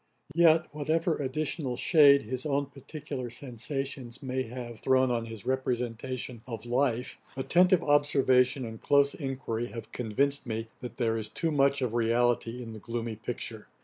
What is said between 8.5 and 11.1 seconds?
and close enquiry have convinced me, that